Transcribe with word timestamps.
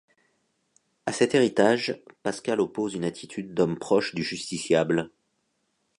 À 1.05 1.13
cet 1.13 1.35
héritage, 1.35 2.01
Pascal 2.23 2.59
oppose 2.59 2.95
une 2.95 3.03
attitude 3.03 3.53
d’homme 3.53 3.77
proche 3.77 4.15
du 4.15 4.23
justiciable. 4.23 5.11